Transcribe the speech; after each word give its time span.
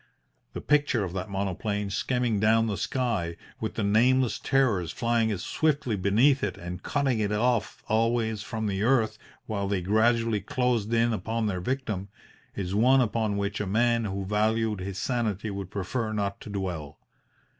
The 0.53 0.61
picture 0.61 1.03
of 1.03 1.13
that 1.13 1.29
monoplane 1.29 1.91
skimming 1.91 2.39
down 2.39 2.65
the 2.65 2.75
sky, 2.75 3.37
with 3.59 3.75
the 3.75 3.83
nameless 3.83 4.39
terrors 4.39 4.91
flying 4.91 5.31
as 5.31 5.43
swiftly 5.43 5.95
beneath 5.95 6.43
it 6.43 6.57
and 6.57 6.81
cutting 6.81 7.19
it 7.19 7.31
off 7.31 7.83
always 7.87 8.41
from 8.41 8.65
the 8.65 8.81
earth 8.81 9.19
while 9.45 9.67
they 9.67 9.83
gradually 9.83 10.41
closed 10.41 10.91
in 10.91 11.13
upon 11.13 11.45
their 11.45 11.61
victim, 11.61 12.09
is 12.55 12.73
one 12.73 12.99
upon 12.99 13.37
which 13.37 13.61
a 13.61 13.67
man 13.67 14.05
who 14.05 14.25
valued 14.25 14.79
his 14.79 14.97
sanity 14.97 15.51
would 15.51 15.69
prefer 15.69 16.11
not 16.13 16.41
to 16.41 16.49
dwell. 16.49 16.97